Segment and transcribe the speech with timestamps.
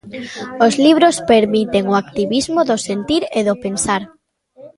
[0.65, 4.01] Os libros permiten o activismo do sentir e do pensar.